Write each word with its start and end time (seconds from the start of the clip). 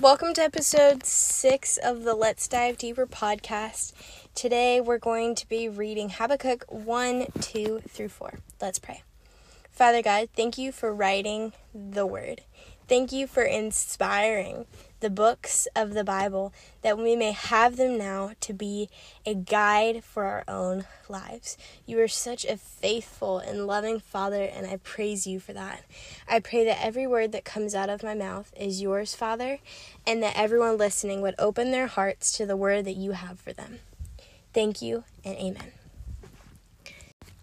Welcome 0.00 0.32
to 0.34 0.42
episode 0.42 1.04
six 1.04 1.76
of 1.76 2.04
the 2.04 2.14
Let's 2.14 2.48
Dive 2.48 2.78
Deeper 2.78 3.06
podcast. 3.06 3.92
Today 4.34 4.80
we're 4.80 4.96
going 4.96 5.34
to 5.34 5.46
be 5.46 5.68
reading 5.68 6.08
Habakkuk 6.08 6.64
1, 6.68 7.26
2 7.38 7.82
through 7.86 8.08
4. 8.08 8.38
Let's 8.62 8.78
pray. 8.78 9.02
Father 9.70 10.00
God, 10.00 10.30
thank 10.34 10.56
you 10.56 10.72
for 10.72 10.94
writing 10.94 11.52
the 11.74 12.06
word. 12.06 12.40
Thank 12.88 13.12
you 13.12 13.26
for 13.26 13.42
inspiring 13.42 14.64
the 15.00 15.10
books 15.10 15.66
of 15.74 15.94
the 15.94 16.04
Bible 16.04 16.52
that 16.82 16.98
we 16.98 17.16
may 17.16 17.32
have 17.32 17.76
them 17.76 17.98
now 17.98 18.32
to 18.40 18.52
be 18.52 18.88
a 19.26 19.34
guide 19.34 20.04
for 20.04 20.24
our 20.24 20.44
own 20.46 20.84
lives. 21.08 21.56
You 21.86 22.00
are 22.00 22.08
such 22.08 22.44
a 22.44 22.56
faithful 22.56 23.38
and 23.38 23.66
loving 23.66 23.98
Father, 23.98 24.44
and 24.44 24.66
I 24.66 24.76
praise 24.76 25.26
you 25.26 25.40
for 25.40 25.52
that. 25.52 25.84
I 26.28 26.40
pray 26.40 26.64
that 26.64 26.84
every 26.84 27.06
word 27.06 27.32
that 27.32 27.44
comes 27.44 27.74
out 27.74 27.88
of 27.88 28.02
my 28.02 28.14
mouth 28.14 28.52
is 28.56 28.82
yours, 28.82 29.14
Father, 29.14 29.58
and 30.06 30.22
that 30.22 30.36
everyone 30.36 30.76
listening 30.76 31.20
would 31.22 31.34
open 31.38 31.70
their 31.70 31.86
hearts 31.86 32.32
to 32.32 32.46
the 32.46 32.56
word 32.56 32.84
that 32.84 32.96
you 32.96 33.12
have 33.12 33.40
for 33.40 33.52
them. 33.52 33.80
Thank 34.52 34.82
you, 34.82 35.04
and 35.24 35.36
amen. 35.36 35.79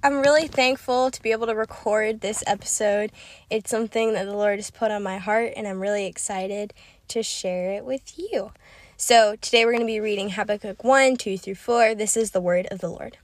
I'm 0.08 0.22
really 0.22 0.48
thankful 0.48 1.12
to 1.12 1.22
be 1.22 1.34
able 1.34 1.48
to 1.48 1.54
record 1.54 2.22
this 2.22 2.42
episode. 2.48 3.12
It's 3.50 3.70
something 3.70 4.14
that 4.14 4.24
the 4.24 4.38
Lord 4.38 4.58
has 4.58 4.72
put 4.72 4.90
on 4.90 5.04
my 5.04 5.18
heart, 5.18 5.52
and 5.58 5.68
I'm 5.68 5.82
really 5.82 6.06
excited 6.06 6.74
to 7.10 7.22
share 7.22 7.74
it 7.74 7.84
with 7.84 8.18
you. 8.18 8.54
So, 8.96 9.36
today 9.36 9.66
we're 9.66 9.74
going 9.74 9.82
to 9.82 9.86
be 9.86 10.00
reading 10.00 10.30
Habakkuk 10.30 10.82
1 10.82 11.18
2 11.18 11.38
through 11.38 11.56
4. 11.56 11.94
This 11.94 12.16
is 12.16 12.32
the 12.32 12.40
word 12.40 12.68
of 12.72 12.80
the 12.80 12.88
Lord. 12.88 13.18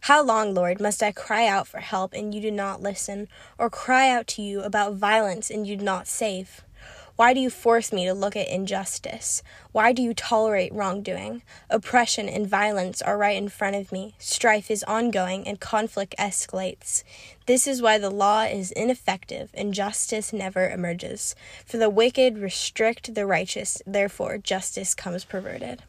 How 0.00 0.24
long, 0.24 0.54
Lord, 0.54 0.80
must 0.80 1.04
I 1.04 1.12
cry 1.12 1.46
out 1.46 1.68
for 1.68 1.78
help 1.78 2.12
and 2.12 2.34
you 2.34 2.40
do 2.40 2.50
not 2.50 2.82
listen, 2.82 3.28
or 3.56 3.70
cry 3.70 4.10
out 4.10 4.26
to 4.26 4.42
you 4.42 4.60
about 4.62 4.94
violence 4.94 5.50
and 5.50 5.68
you 5.68 5.76
do 5.76 5.84
not 5.84 6.08
save? 6.08 6.64
Why 7.16 7.32
do 7.32 7.38
you 7.38 7.48
force 7.48 7.92
me 7.92 8.06
to 8.06 8.12
look 8.12 8.34
at 8.34 8.48
injustice? 8.48 9.42
Why 9.70 9.92
do 9.92 10.02
you 10.02 10.14
tolerate 10.14 10.74
wrongdoing? 10.74 11.42
Oppression 11.70 12.28
and 12.28 12.44
violence 12.44 13.00
are 13.00 13.16
right 13.16 13.36
in 13.36 13.48
front 13.48 13.76
of 13.76 13.92
me. 13.92 14.16
Strife 14.18 14.68
is 14.68 14.82
ongoing 14.84 15.46
and 15.46 15.60
conflict 15.60 16.16
escalates. 16.18 17.04
This 17.46 17.68
is 17.68 17.80
why 17.80 17.98
the 17.98 18.10
law 18.10 18.42
is 18.42 18.72
ineffective 18.72 19.50
and 19.54 19.72
justice 19.72 20.32
never 20.32 20.68
emerges. 20.68 21.36
For 21.64 21.76
the 21.76 21.88
wicked 21.88 22.38
restrict 22.38 23.14
the 23.14 23.26
righteous, 23.26 23.80
therefore 23.86 24.38
justice 24.38 24.92
comes 24.92 25.24
perverted. 25.24 25.84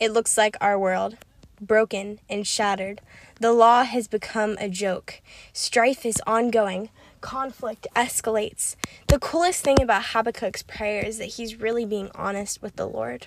It 0.00 0.12
looks 0.12 0.36
like 0.36 0.56
our 0.60 0.76
world 0.76 1.18
broken 1.60 2.18
and 2.28 2.44
shattered. 2.44 3.00
The 3.42 3.52
law 3.52 3.82
has 3.82 4.06
become 4.06 4.56
a 4.60 4.68
joke. 4.68 5.20
Strife 5.52 6.06
is 6.06 6.22
ongoing 6.28 6.90
conflict 7.20 7.88
escalates. 7.96 8.76
The 9.08 9.18
coolest 9.18 9.64
thing 9.64 9.82
about 9.82 10.04
Habakkuk's 10.12 10.62
prayer 10.62 11.04
is 11.04 11.18
that 11.18 11.34
he's 11.34 11.58
really 11.58 11.84
being 11.84 12.12
honest 12.14 12.62
with 12.62 12.76
the 12.76 12.86
Lord. 12.86 13.26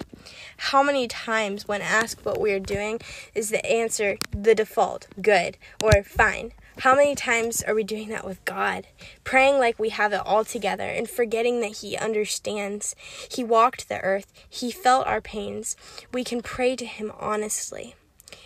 How 0.72 0.82
many 0.82 1.10
times, 1.10 1.68
when 1.68 1.82
asked 1.82 2.24
what 2.24 2.40
we 2.40 2.54
are 2.54 2.62
doing, 2.62 3.02
is 3.34 3.50
the 3.50 3.66
answer 3.70 4.16
the 4.32 4.56
default, 4.56 5.08
good, 5.22 5.58
or 5.84 6.02
fine? 6.02 6.54
How 6.80 6.96
many 6.96 7.14
times 7.14 7.62
are 7.64 7.76
we 7.76 7.84
doing 7.84 8.08
that 8.08 8.26
with 8.26 8.46
God? 8.46 8.88
Praying 9.26 9.60
like 9.60 9.78
we 9.78 9.90
have 9.90 10.14
it 10.14 10.26
all 10.26 10.46
together 10.46 10.88
and 10.88 11.10
forgetting 11.10 11.60
that 11.60 11.80
He 11.80 11.98
understands. 11.98 12.96
He 13.30 13.44
walked 13.44 13.90
the 13.90 14.00
earth, 14.00 14.32
He 14.50 14.72
felt 14.72 15.08
our 15.08 15.20
pains. 15.20 15.76
We 16.14 16.24
can 16.24 16.42
pray 16.42 16.78
to 16.78 16.86
Him 16.86 17.12
honestly. 17.20 17.96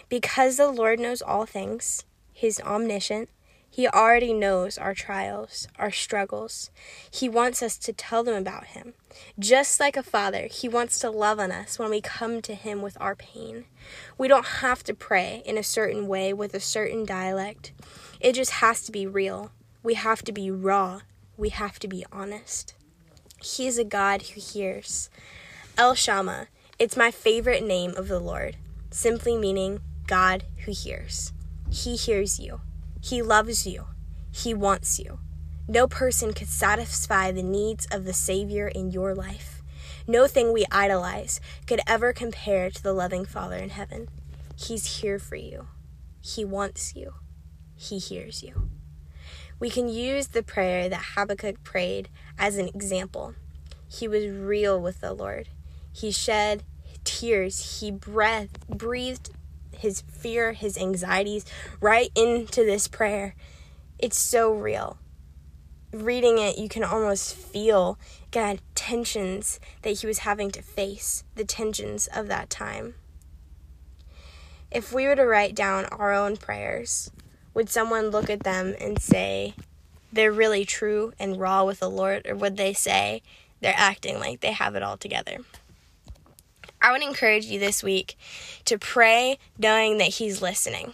Because 0.10 0.58
the 0.58 0.72
Lord 0.72 1.00
knows 1.00 1.22
all 1.22 1.46
things, 1.46 2.04
He's 2.34 2.60
omniscient, 2.62 3.30
he 3.72 3.88
already 3.88 4.34
knows 4.34 4.78
our 4.78 4.96
trials, 4.96 5.68
our 5.78 5.92
struggles. 5.92 6.72
He 7.10 7.30
wants 7.30 7.62
us 7.62 7.78
to 7.78 7.94
tell 7.94 8.24
them 8.24 8.36
about 8.36 8.68
Him. 8.68 8.94
Just 9.38 9.80
like 9.80 9.96
a 9.96 10.04
father, 10.04 10.48
He 10.48 10.68
wants 10.68 11.00
to 11.00 11.12
love 11.12 11.40
on 11.40 11.52
us 11.52 11.78
when 11.78 11.92
we 11.92 12.02
come 12.02 12.42
to 12.42 12.56
Him 12.56 12.82
with 12.82 12.98
our 13.00 13.16
pain. 13.16 13.66
We 14.18 14.28
don't 14.28 14.46
have 14.46 14.84
to 14.86 14.94
pray 14.94 15.44
in 15.46 15.58
a 15.58 15.64
certain 15.64 16.08
way 16.08 16.34
with 16.34 16.54
a 16.56 16.60
certain 16.60 17.06
dialect, 17.06 17.72
it 18.20 18.34
just 18.34 18.52
has 18.54 18.82
to 18.84 18.92
be 18.92 19.08
real. 19.08 19.52
We 19.82 19.94
have 19.94 20.24
to 20.24 20.34
be 20.34 20.52
raw. 20.52 21.02
We 21.38 21.50
have 21.50 21.80
to 21.80 21.88
be 21.88 22.06
honest. 22.12 22.74
He 23.42 23.66
is 23.66 23.78
a 23.78 23.86
God 23.86 24.24
who 24.24 24.42
hears. 24.42 25.10
El 25.78 25.96
Shammah, 25.96 26.48
it's 26.78 26.98
my 26.98 27.12
favorite 27.12 27.64
name 27.64 27.96
of 27.96 28.10
the 28.10 28.20
Lord, 28.20 28.58
simply 28.92 29.38
meaning 29.38 29.80
God 30.10 30.44
who 30.66 30.72
hears. 30.72 31.34
He 31.70 31.96
hears 31.96 32.40
you. 32.40 32.62
He 33.00 33.22
loves 33.22 33.68
you. 33.68 33.86
He 34.32 34.56
wants 34.56 34.98
you. 34.98 35.20
No 35.68 35.88
person 35.88 36.34
could 36.34 36.48
satisfy 36.48 37.32
the 37.32 37.44
needs 37.44 37.86
of 37.92 38.06
the 38.06 38.14
Savior 38.14 38.68
in 38.68 38.90
your 38.90 39.14
life. 39.14 39.62
No 40.08 40.26
thing 40.26 40.52
we 40.52 40.66
idolize 40.72 41.40
could 41.68 41.80
ever 41.86 42.12
compare 42.12 42.72
to 42.72 42.82
the 42.82 42.92
loving 42.92 43.24
Father 43.24 43.58
in 43.58 43.70
heaven. 43.70 44.10
He's 44.56 45.02
here 45.02 45.20
for 45.20 45.36
you. 45.36 45.68
He 46.22 46.44
wants 46.44 46.96
you. 46.96 47.14
He 47.76 48.00
hears 48.00 48.42
you. 48.42 48.68
We 49.60 49.70
can 49.70 49.90
use 49.90 50.30
the 50.30 50.42
prayer 50.42 50.90
that 50.90 51.14
Habakkuk 51.14 51.64
prayed 51.64 52.10
as 52.36 52.58
an 52.58 52.68
example. 52.68 53.36
He 53.88 54.08
was 54.08 54.26
real 54.26 54.82
with 54.82 55.02
the 55.02 55.14
Lord. 55.14 55.50
He 55.94 56.10
shed 56.10 56.64
tears. 57.04 57.80
He 57.80 57.92
breathed, 57.92 58.68
breathed 58.68 59.30
his 59.80 60.02
fear, 60.02 60.54
his 60.54 60.78
anxieties 60.78 61.46
right 61.82 62.12
into 62.16 62.64
this 62.64 62.88
prayer. 62.88 63.36
It's 63.98 64.18
so 64.18 64.54
real. 64.54 64.98
Reading 65.92 66.38
it, 66.38 66.58
you 66.58 66.70
can 66.70 66.84
almost 66.84 67.36
feel 67.36 67.98
God 68.32 68.62
tensions 68.76 69.60
that 69.82 70.00
he 70.00 70.08
was 70.08 70.20
having 70.20 70.52
to 70.52 70.62
face, 70.62 71.24
the 71.36 71.44
tensions 71.44 72.08
of 72.08 72.28
that 72.28 72.50
time. 72.50 72.96
If 74.70 74.94
we 74.94 75.08
were 75.08 75.16
to 75.16 75.26
write 75.26 75.56
down 75.56 75.86
our 75.86 76.14
own 76.14 76.38
prayers, 76.38 77.12
would 77.56 77.70
someone 77.70 78.10
look 78.10 78.30
at 78.30 78.44
them 78.44 78.76
and 78.80 79.02
say 79.02 79.56
they're 80.14 80.32
really 80.32 80.64
true 80.64 81.14
and 81.20 81.40
raw 81.40 81.64
with 81.64 81.80
the 81.80 81.90
Lord, 81.90 82.28
or 82.28 82.36
would 82.36 82.58
they 82.58 82.74
say 82.74 83.24
they're 83.62 83.74
acting 83.76 84.20
like 84.20 84.42
they 84.42 84.52
have 84.52 84.76
it 84.76 84.84
all 84.84 84.98
together? 84.98 85.38
I 86.82 86.92
would 86.92 87.04
encourage 87.04 87.46
you 87.46 87.60
this 87.60 87.84
week 87.84 88.16
to 88.66 88.78
pray 88.78 89.38
knowing 89.58 89.98
that 89.98 90.16
He's 90.16 90.42
listening. 90.42 90.94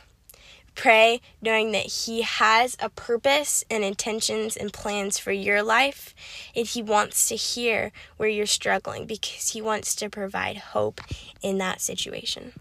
Pray 0.74 1.22
knowing 1.42 1.72
that 1.72 1.86
He 1.86 2.22
has 2.24 2.76
a 2.80 2.90
purpose 2.90 3.64
and 3.70 3.84
intentions 3.84 4.58
and 4.58 4.74
plans 4.74 5.18
for 5.18 5.32
your 5.32 5.64
life, 5.64 6.14
and 6.56 6.66
He 6.66 6.82
wants 6.82 7.28
to 7.30 7.36
hear 7.36 7.92
where 8.18 8.30
you're 8.30 8.46
struggling 8.46 9.06
because 9.06 9.52
He 9.52 9.62
wants 9.62 9.96
to 9.96 10.10
provide 10.10 10.58
hope 10.58 11.02
in 11.42 11.60
that 11.60 11.82
situation. 11.82 12.54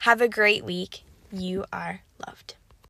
Have 0.00 0.20
a 0.20 0.28
great 0.28 0.64
week. 0.64 1.02
You 1.32 1.64
are 1.72 2.02
loved. 2.26 2.56